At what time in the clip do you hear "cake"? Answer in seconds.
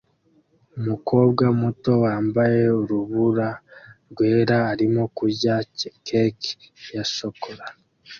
6.07-6.51